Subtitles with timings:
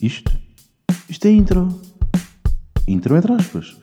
[0.00, 0.32] Isto?
[1.10, 1.68] Isto é intro.
[2.88, 3.76] Intro entre aspas.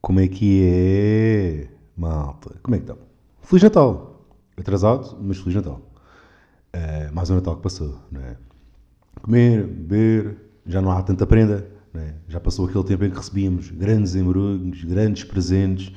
[0.00, 2.56] Como é que é, malta?
[2.64, 2.98] Como é que estão?
[3.42, 4.26] Feliz Natal!
[4.56, 5.80] Atrasado, mas Feliz Natal.
[6.74, 8.36] Uh, mais um Natal que passou, não é?
[9.22, 10.36] Comer, beber,
[10.66, 12.14] já não há tanta prenda, não é?
[12.26, 15.94] Já passou aquele tempo em que recebíamos grandes embrulhos, grandes presentes,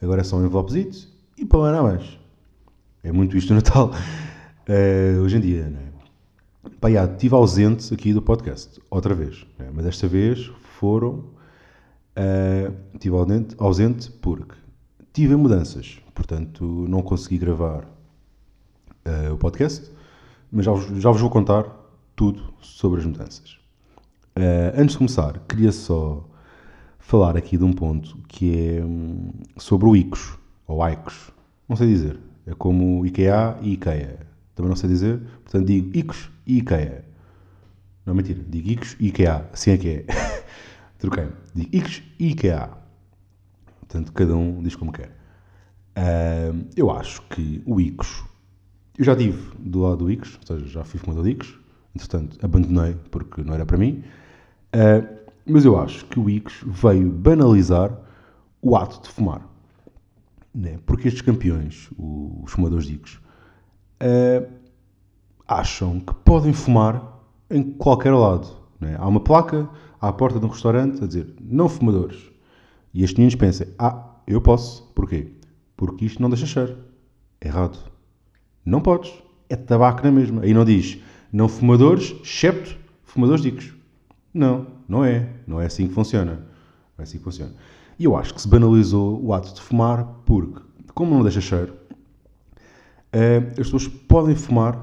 [0.00, 2.18] agora é só um envelopezito e para lá não mais.
[3.02, 3.90] É muito isto no Natal,
[4.68, 5.92] uh, hoje em dia, não é?
[6.80, 9.68] Pá, já, estive ausente aqui do podcast, outra vez, é?
[9.72, 11.32] mas desta vez foram
[12.12, 14.54] Uh, estive ausente, ausente porque
[15.14, 17.84] tive mudanças, portanto não consegui gravar
[19.06, 19.90] uh, o podcast,
[20.50, 21.64] mas já, já, vos vou contar
[22.14, 23.56] tudo sobre as mudanças.
[24.36, 26.22] Uh, antes de começar, queria só
[26.98, 31.32] falar aqui de um ponto que é um, sobre o ICOS, ou ICOS,
[31.66, 36.30] não sei dizer, é como IKEA e IKEA, também não sei dizer, portanto digo ICOS
[36.46, 37.04] e IKEA.
[38.04, 40.04] Não, mentira, digo ICOS e IKEA, assim é que é.
[40.98, 41.28] Troquei.
[41.54, 42.70] Digo X e IKEA.
[43.80, 45.10] Portanto, cada um diz como quer.
[45.96, 48.24] Uh, eu acho que o ICOS.
[48.96, 51.58] Eu já estive do lado do ICOS, ou seja, já fui fumador de ICOS.
[51.94, 54.02] Entretanto, abandonei porque não era para mim.
[54.74, 57.98] Uh, mas eu acho que o ICOS veio banalizar
[58.60, 59.46] o ato de fumar.
[60.54, 60.78] Né?
[60.86, 63.20] Porque estes campeões, os fumadores de ICOS,
[64.02, 64.50] uh,
[65.46, 68.48] acham que podem fumar em qualquer lado.
[68.80, 68.96] Né?
[68.98, 69.68] Há uma placa
[70.00, 72.30] à porta de um restaurante a dizer não fumadores.
[72.92, 74.82] E estes meninos pensam, ah, eu posso.
[74.94, 75.32] Porquê?
[75.76, 76.76] Porque isto não deixa cheiro.
[77.40, 77.78] Errado.
[78.64, 79.12] Não podes.
[79.48, 80.42] É tabaco na mesma.
[80.42, 80.98] Aí não diz
[81.32, 83.72] não fumadores, excepto fumadores dicos.
[84.34, 85.28] Não, não é.
[85.46, 86.34] Não é assim que funciona.
[86.34, 87.52] Não é assim que funciona.
[87.98, 90.60] E eu acho que se banalizou o ato de fumar porque,
[90.94, 91.74] como não deixa cheiro,
[93.12, 94.78] as pessoas podem fumar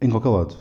[0.00, 0.56] em qualquer lado.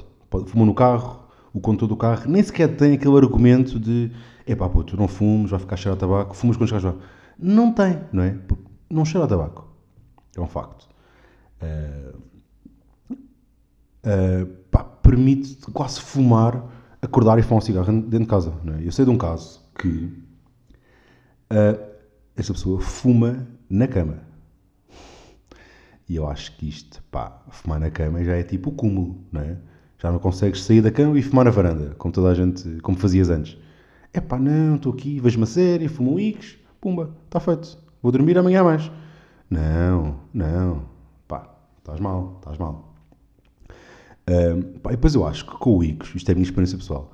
[0.47, 4.11] Fumam no carro, o condutor do carro nem sequer tem aquele argumento de
[4.45, 6.95] epá, pô, tu não fumes, vai ficar a tabaco, fumas quando chegares lá.
[7.37, 8.31] Não tem, não é?
[8.31, 9.67] Porque não cheira a tabaco.
[10.35, 10.87] É um facto.
[11.61, 12.17] Uh,
[14.05, 16.63] uh, pá, permite quase fumar,
[17.01, 18.53] acordar e fumar um cigarro dentro de casa.
[18.63, 18.85] Não é?
[18.85, 20.11] Eu sei de um caso que
[21.51, 21.79] uh,
[22.35, 24.28] esta pessoa fuma na cama.
[26.09, 29.41] E eu acho que isto, pá, fumar na cama já é tipo o cúmulo, não
[29.41, 29.57] é?
[29.99, 32.97] Já não consegues sair da cama e fumar na varanda, como toda a gente, como
[32.97, 33.55] fazias antes.
[34.11, 37.77] É pá, não, estou aqui, vejo uma série, fumo um X, pumba, está feito.
[38.01, 38.91] Vou dormir amanhã mais.
[39.51, 40.85] Não, não,
[41.27, 42.91] pá, estás mal, estás mal.
[44.27, 46.77] Um, pá, e depois eu acho que com o Icos, isto é a minha experiência
[46.77, 47.11] pessoal,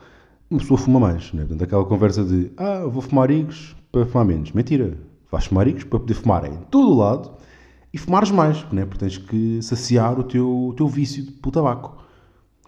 [0.50, 1.42] uma pessoa fuma mais, né?
[1.42, 4.54] Portanto, aquela conversa de, ah, vou fumar Icos para fumar menos.
[4.54, 4.98] Mentira,
[5.30, 7.36] vais fumar Icos para poder fumar em todo o lado
[7.96, 8.86] e fumares mais, né?
[8.86, 12.06] porque tens que saciar o teu, o teu vício pelo tabaco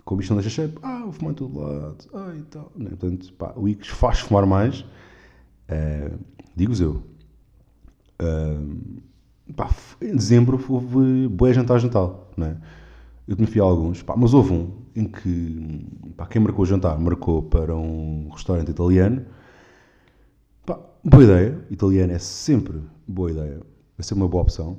[0.07, 2.71] como isto não deixa cheio, ah, vou fumar em todo lado, ah, e tal.
[2.77, 2.91] Né?
[2.91, 4.85] Portanto, pá, o Icos faz fumar mais,
[5.69, 6.17] uh,
[6.55, 7.03] digo-vos eu.
[8.21, 9.03] Uh,
[9.53, 9.69] pá,
[10.01, 12.57] em dezembro houve boé jantar jantar, né?
[13.27, 15.85] Eu me fui a alguns, pá, mas houve um em que,
[16.16, 19.25] pá, quem marcou o jantar marcou para um restaurante italiano.
[20.66, 23.59] Pá, boa ideia, italiano é sempre boa ideia,
[23.97, 24.77] vai ser uma boa opção.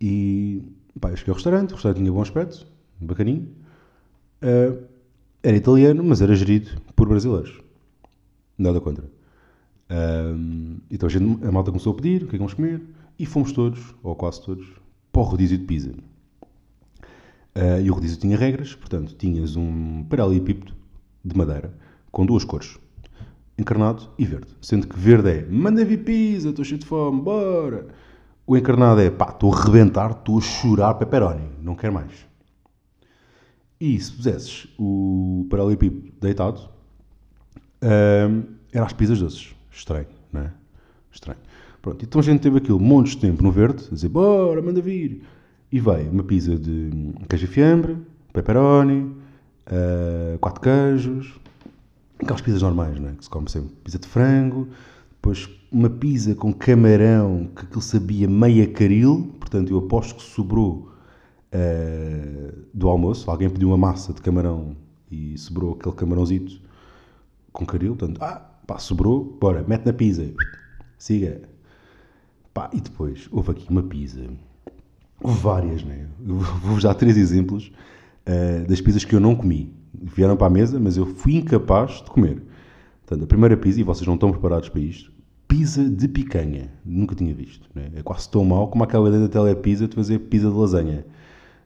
[0.00, 0.62] E,
[1.00, 2.66] pá, eu cheguei ao restaurante, o restaurante tinha bom aspecto,
[3.00, 3.48] bacaninho.
[4.42, 4.84] Uh,
[5.42, 7.60] era italiano, mas era gerido por brasileiros.
[8.56, 9.04] Nada contra.
[9.04, 12.80] Uh, então a, gente, a malta começou a pedir o que é que vamos comer
[13.18, 14.66] e fomos todos, ou quase todos,
[15.12, 15.90] para o rodízio de pizza.
[15.90, 20.72] Uh, e o rodízio tinha regras, portanto, tinhas um paralelepípedo
[21.24, 21.72] de madeira
[22.10, 22.78] com duas cores,
[23.58, 24.48] encarnado e verde.
[24.60, 27.86] Sendo que verde é manda vir pizza, estou cheio de fome, bora.
[28.46, 32.12] O encarnado é pá, estou a rebentar, estou a chorar pepperoni, não quero mais.
[33.80, 36.68] E se pusesses o paralelepípedo deitado,
[37.82, 39.54] um, era as pizzas doces.
[39.70, 40.52] Estranho, não é?
[41.10, 41.40] Estranho.
[41.82, 44.80] Pronto, então a gente teve aquilo montes de tempo no verde, a dizer, bora, manda
[44.80, 45.22] vir.
[45.70, 46.90] E veio uma pizza de
[47.28, 47.96] queijo e fiambre,
[48.32, 49.02] pepperoni,
[49.66, 51.38] uh, quatro queijos,
[52.18, 53.12] aquelas pizzas normais, não é?
[53.12, 53.74] Que se come sempre.
[53.82, 54.68] Pizza de frango,
[55.24, 60.92] depois uma pizza com camarão, que aquilo sabia meia caril, portanto eu aposto que sobrou
[61.50, 63.30] uh, do almoço.
[63.30, 64.76] Alguém pediu uma massa de camarão
[65.10, 66.60] e sobrou aquele camarãozito
[67.54, 67.96] com caril.
[67.96, 68.36] Portanto, ah,
[68.66, 70.30] pá, sobrou, bora, mete na pizza.
[70.98, 71.40] Siga.
[72.52, 74.20] Pá, e depois houve aqui uma pizza.
[75.22, 76.06] Houve várias, né?
[76.20, 77.72] Vou-vos dar três exemplos
[78.28, 79.72] uh, das pizzas que eu não comi.
[79.94, 82.42] Vieram para a mesa, mas eu fui incapaz de comer.
[83.06, 85.13] Portanto, a primeira pizza, e vocês não estão preparados para isto,
[85.54, 86.68] pizza de picanha.
[86.84, 87.68] Nunca tinha visto.
[87.72, 87.88] Né?
[87.94, 91.06] É quase tão mau como aquela ideia da telepizza de fazer pizza de lasanha.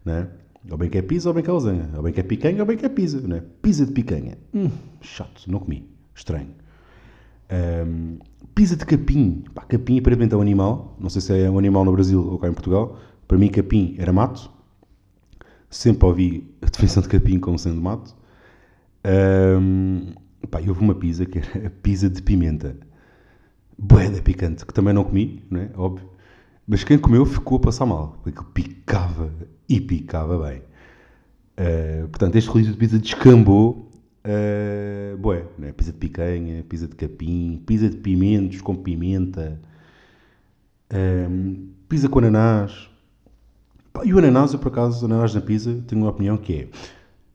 [0.05, 0.29] Né?
[0.71, 1.89] Ou bem que é pizza ou bem que é lasanha.
[1.97, 3.19] Ou bem que é picanha ou bem que é pizza.
[3.27, 3.43] Não é?
[3.63, 4.37] Pizza de picanha.
[4.53, 4.71] Hum,
[5.01, 5.89] chato, não comi.
[6.15, 6.51] Estranho.
[7.51, 8.19] Um,
[8.55, 9.43] pizza de capim.
[9.55, 10.95] Pá, capim aparentemente é um animal.
[11.01, 12.99] Não sei se é um animal no Brasil ou cá em Portugal.
[13.27, 14.51] Para mim, capim era mato.
[15.71, 18.15] Sempre ouvi a definição de capim como sendo mato.
[19.03, 20.13] Um,
[20.51, 22.77] pá, houve uma pizza que era a pizza de pimenta.
[23.79, 25.71] Boeda picante, que também não comi, não é?
[25.77, 26.09] Óbvio.
[26.67, 29.33] Mas quem comeu ficou a passar mal, porque picava
[29.69, 30.63] e picava bem.
[31.59, 33.89] Uh, portanto, este rodízio de pizza descambou.
[34.25, 35.73] Uh, bué, né?
[35.73, 39.59] pizza de picanha, pizza de capim, pizza de pimentos com pimenta,
[40.93, 42.91] um, pizza com ananás.
[44.05, 46.69] E o ananás, eu por acaso, ananás na pizza, tenho uma opinião que é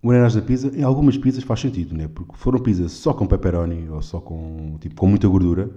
[0.04, 2.10] o ananás na pizza, em algumas pizzas faz sentido, né?
[2.14, 5.72] porque foram pizzas só com pepperoni ou só com, tipo, com muita gordura,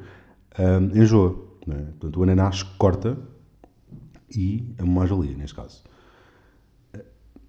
[0.59, 1.37] um, enjoa.
[1.67, 1.87] Né?
[1.99, 3.19] Portanto, o ananás corta
[4.35, 5.83] e a mais-valia, neste caso.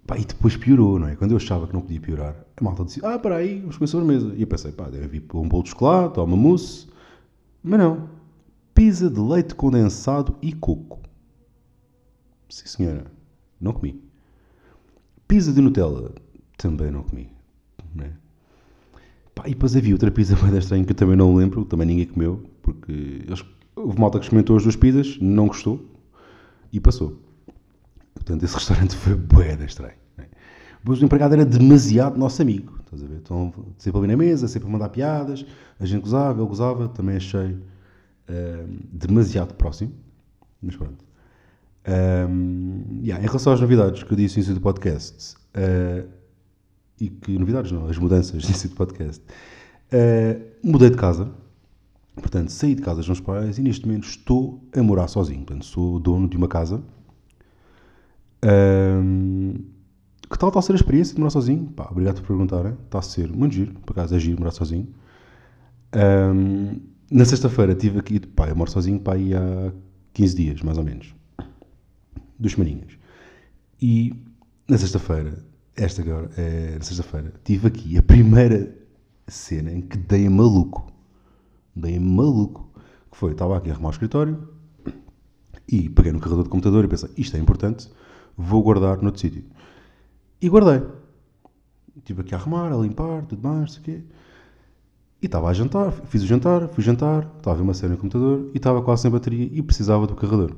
[0.08, 1.16] Pá, e depois piorou, não é?
[1.16, 3.88] Quando eu achava que não podia piorar, a malta disse: Ah, para aí, vamos comer
[3.88, 4.34] sobremesa.
[4.34, 6.88] E eu pensei: pá, deve vir um bolo de chocolate ou uma mousse.
[7.62, 8.08] Mas não.
[8.74, 10.98] Pizza de leite condensado e coco.
[12.48, 13.04] Sim, senhora.
[13.60, 14.02] Não comi.
[15.26, 16.12] Pizza de Nutella.
[16.56, 17.30] Também não comi.
[17.94, 18.12] Não é?
[19.34, 22.06] Pá, e depois havia outra pizza bem estranha que eu também não lembro, também ninguém
[22.06, 23.42] comeu, porque eles,
[23.74, 25.80] houve malta que experimentou as duas pizzas, não gostou
[26.70, 27.18] e passou.
[28.14, 29.94] Portanto, esse restaurante foi bué estranho.
[30.18, 30.26] Né?
[30.80, 32.78] Depois o empregado era demasiado nosso amigo.
[32.84, 33.16] Estás a ver?
[33.16, 35.46] Então, sempre ali na mesa, sempre a mandar piadas,
[35.80, 39.92] a gente gozava, ele gozava, também achei uh, demasiado próximo.
[40.60, 41.04] Mas pronto.
[41.88, 46.06] Um, yeah, em relação às novidades que eu disse no início do podcast, uh,
[47.00, 49.24] e que novidades não, as mudanças no início do podcast,
[49.92, 51.30] uh, mudei de casa,
[52.20, 55.64] portanto saí de casa dos meus pais e neste momento estou a morar sozinho, portanto
[55.64, 56.82] sou dono de uma casa.
[58.44, 59.54] Um,
[60.30, 61.66] que tal está a ser a experiência de morar sozinho?
[61.68, 64.88] Pá, obrigado por perguntarem, está a ser muito giro, por acaso é giro morar sozinho.
[65.94, 66.80] Um,
[67.10, 69.72] na sexta-feira estive aqui, pá, eu moro sozinho pá, há
[70.12, 71.14] 15 dias, mais ou menos
[72.38, 72.92] duas semaninhas.
[73.80, 74.14] E
[74.68, 75.44] na sexta-feira,
[75.76, 78.76] esta agora, é, na sexta-feira, tive aqui a primeira
[79.26, 80.92] cena em que dei a maluco.
[81.86, 82.68] A maluco.
[83.10, 84.48] Que foi, estava aqui a arrumar o escritório
[85.68, 87.90] e peguei no carregador de computador e pensei, isto é importante,
[88.36, 89.44] vou guardar noutro sítio.
[90.40, 90.82] E guardei.
[91.96, 94.02] Estive aqui a arrumar, a limpar, tudo mais, não quê.
[95.20, 97.98] E estava a jantar, fiz o jantar, fui jantar, estava a ver uma cena no
[97.98, 100.56] computador e estava quase sem bateria e precisava do carregador.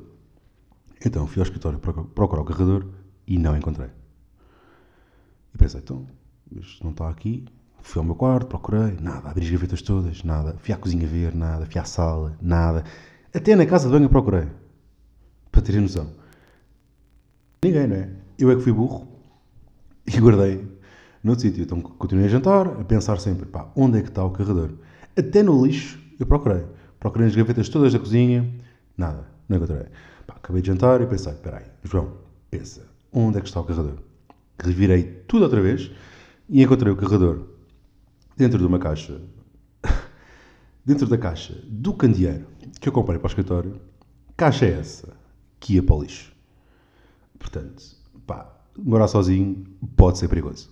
[1.03, 2.85] Então fui ao escritório procurar o carregador
[3.25, 3.89] e não encontrei.
[5.53, 6.05] E pensei, então,
[6.51, 7.45] isto não está aqui.
[7.81, 9.29] Fui ao meu quarto, procurei, nada.
[9.29, 10.55] Abri as gavetas todas, nada.
[10.59, 11.65] Fui à cozinha ver, nada.
[11.65, 12.83] Fui à sala, nada.
[13.33, 14.47] Até na casa de banho procurei.
[15.51, 16.07] Para terem noção.
[17.63, 18.09] Ninguém, não é?
[18.39, 19.07] Eu é que fui burro
[20.07, 20.67] e guardei
[21.23, 21.63] no sítio.
[21.63, 24.71] Então continuei a jantar, a pensar sempre, pá, onde é que está o carregador?
[25.17, 26.63] Até no lixo eu procurei.
[26.99, 28.49] Procurei nas gavetas todas da cozinha,
[28.97, 29.85] nada, não encontrei.
[30.27, 32.13] Pá, acabei de jantar e pensei, espera aí, João,
[32.49, 32.81] pensa,
[33.11, 33.97] onde é que está o carregador?
[34.59, 35.91] Revirei tudo outra vez
[36.49, 37.50] e encontrei o carregador
[38.41, 39.21] dentro de uma caixa,
[40.83, 42.47] dentro da caixa do candeeiro
[42.79, 43.79] que eu comprei para o escritório.
[44.35, 45.13] Caixa é essa
[45.59, 46.33] que ia para o lixo.
[47.37, 47.83] Portanto,
[48.25, 49.63] pá, morar sozinho
[49.95, 50.71] pode ser perigoso.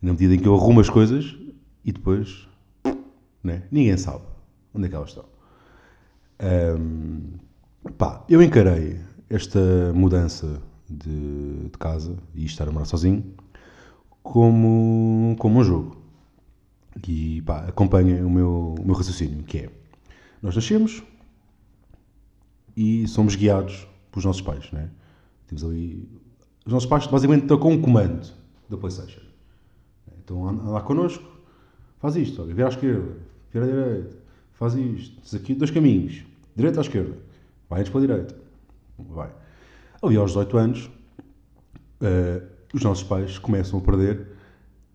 [0.00, 1.36] Na medida em que eu arrumo as coisas
[1.84, 2.48] e depois
[3.42, 4.22] né, ninguém sabe
[4.72, 5.24] onde é que elas estão.
[6.78, 7.38] Um,
[7.96, 13.34] Pá, eu encarei esta mudança de, de, casa e estar a morar sozinho
[14.22, 15.99] como, como um jogo.
[17.06, 19.70] E pá, acompanha o meu, o meu raciocínio, que é,
[20.42, 21.02] nós nascemos
[22.76, 24.90] e somos guiados pelos nossos pais, né?
[25.46, 26.08] Temos ali...
[26.64, 28.28] Os nossos pais basicamente estão com um comando
[28.68, 29.22] da Playstation.
[30.22, 31.24] Então anda lá connosco,
[31.98, 33.16] faz isto, olha, vira à esquerda,
[33.52, 34.16] vira à direita,
[34.52, 37.30] faz isto, tens aqui dois caminhos, direita à esquerda
[37.70, 38.34] vai antes para a direita.
[38.98, 39.30] Vai.
[40.02, 40.90] Ali aos 18 anos,
[42.02, 44.26] uh, os nossos pais começam a perder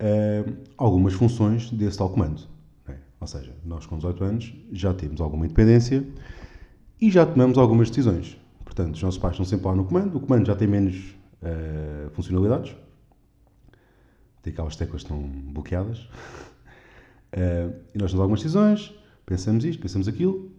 [0.00, 2.42] uh, algumas funções desse tal comando.
[2.88, 2.96] É?
[3.20, 6.06] Ou seja, nós com 18 anos já temos alguma independência
[7.00, 8.36] e já tomamos algumas decisões.
[8.64, 12.10] Portanto, os nossos pais estão sempre lá no comando, o comando já tem menos uh,
[12.10, 12.74] funcionalidades,
[14.42, 16.08] tem aquelas teclas estão bloqueadas,
[17.94, 20.50] e nós temos algumas decisões, pensamos isto, pensamos aquilo,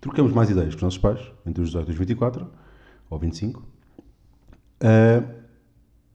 [0.00, 2.46] trocamos mais ideias com os nossos pais, entre os 18 e os 24,
[3.08, 3.64] ou 25, uh,
[4.80, 5.24] eh,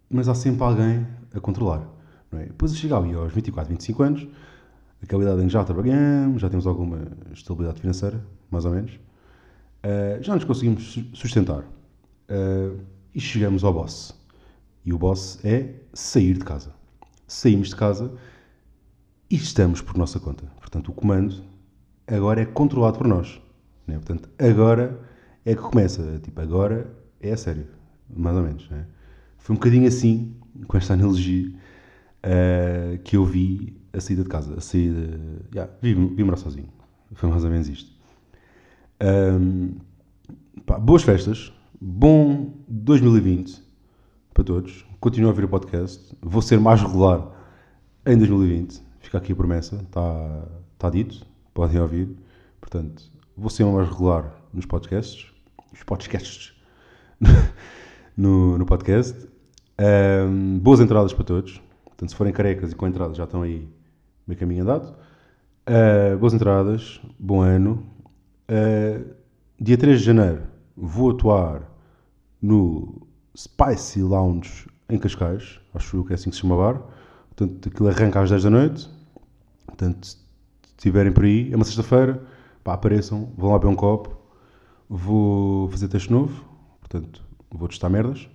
[0.09, 1.94] mas há sempre alguém a controlar.
[2.33, 2.45] É?
[2.45, 4.27] Depois chega ali aos 24, 25 anos,
[5.01, 10.21] aquela idade em que já trabalhamos, já temos alguma estabilidade financeira, mais ou menos, uh,
[10.21, 11.63] já nos conseguimos sustentar.
[12.29, 12.79] Uh,
[13.13, 14.13] e chegamos ao boss.
[14.83, 16.73] E o boss é sair de casa.
[17.27, 18.11] Saímos de casa
[19.29, 20.45] e estamos por nossa conta.
[20.59, 21.41] Portanto, o comando
[22.05, 23.41] agora é controlado por nós.
[23.87, 23.95] Né?
[23.95, 24.99] Portanto, agora
[25.45, 26.19] é que começa.
[26.21, 27.67] Tipo, agora é a sério.
[28.09, 28.69] Mais ou menos.
[28.69, 28.85] Né?
[29.37, 30.35] Foi um bocadinho assim,
[30.67, 31.51] com esta analogia,
[32.25, 34.55] uh, que eu vi a saída de casa.
[34.55, 35.19] A saída.
[35.53, 36.69] Yeah, vi, vi morar sozinho.
[37.13, 37.91] Foi mais ou menos isto.
[39.01, 39.75] Um,
[40.65, 41.53] pá, boas festas.
[41.79, 43.63] Bom 2020
[44.33, 44.85] para todos.
[44.99, 46.15] Continuo a ouvir o podcast.
[46.21, 47.31] Vou ser mais regular
[48.05, 48.81] em 2020.
[48.99, 49.75] Fica aqui a promessa.
[49.77, 51.25] Está, está dito.
[51.53, 52.17] Podem ouvir.
[52.59, 53.03] Portanto,
[53.37, 55.27] vou ser mais regular nos podcasts.
[55.71, 56.53] Os podcasts.
[58.17, 59.27] no, no podcast.
[59.79, 61.61] Um, boas entradas para todos.
[61.95, 63.67] Portanto, se forem carecas e com entradas já estão aí
[64.27, 64.95] meio caminho andado.
[65.67, 66.99] Uh, boas entradas.
[67.17, 67.85] Bom ano.
[68.49, 69.15] Uh,
[69.59, 71.63] dia 3 de janeiro vou atuar
[72.41, 75.59] no Spicy Lounge em Cascais.
[75.73, 76.81] Acho que é assim que se chama bar.
[77.35, 78.89] Portanto, aquilo arranca às 10 da noite.
[79.65, 80.17] Portanto, se
[80.77, 82.21] estiverem por aí, é uma sexta-feira,
[82.63, 84.15] pá, apareçam, vão lá beber um copo.
[84.89, 86.45] Vou fazer texto novo.
[86.79, 88.29] Portanto, vou testar merdas.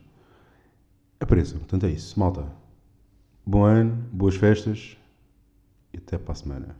[1.20, 1.58] Apareçam.
[1.58, 2.18] Portanto, é isso.
[2.18, 2.59] Malta.
[3.44, 4.96] Bom ano, boas festas
[5.92, 6.76] e até para a semana.